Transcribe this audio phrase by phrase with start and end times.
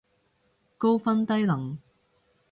[0.79, 1.77] 高分低能